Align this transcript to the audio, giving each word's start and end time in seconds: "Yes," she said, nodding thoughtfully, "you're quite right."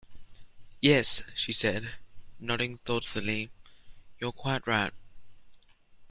"Yes," 0.81 1.21
she 1.35 1.53
said, 1.53 1.91
nodding 2.39 2.79
thoughtfully, 2.79 3.51
"you're 4.19 4.31
quite 4.31 4.65
right." 4.65 4.93